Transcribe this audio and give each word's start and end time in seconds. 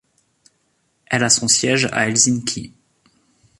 Elle 1.05 1.23
a 1.23 1.29
son 1.29 1.47
siège 1.47 1.85
à 1.91 2.07
Helsinki. 2.09 2.73